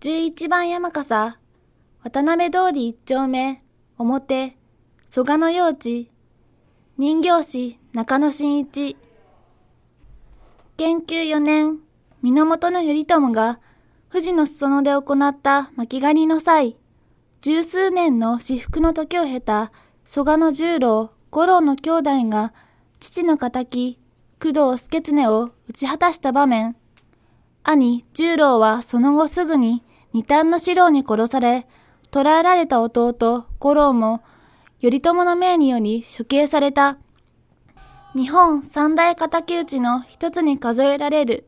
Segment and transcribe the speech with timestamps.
[0.00, 1.36] 11番山笠、
[2.02, 3.62] 渡辺通り一丁目、
[3.98, 4.56] 表、
[5.10, 6.10] 蘇我の用地、
[6.96, 8.96] 人形師中野真一。
[10.78, 11.80] 研究4年、
[12.22, 13.60] 源頼朝が
[14.10, 16.78] 富士の裾野で行った巻狩りの際、
[17.42, 19.70] 十数年の私服の時を経た
[20.06, 22.54] 蘇我の十郎、五郎の兄弟が
[23.00, 23.98] 父の仇、
[24.40, 26.74] 工藤助経を打ち果たした場面。
[27.62, 31.66] 兄、十郎はその後すぐに二反の四郎に殺され、
[32.10, 34.22] 捕らえられた弟、五郎も、
[34.82, 36.98] 頼朝の命により処刑された。
[38.16, 41.46] 日本三大敵討ちの一つに数えられる